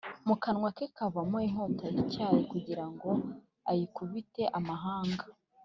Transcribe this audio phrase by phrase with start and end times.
[0.27, 3.09] Mu kanwa ke havamo inkota ityaye kugira ngo
[3.71, 5.25] ayikubite amahanga,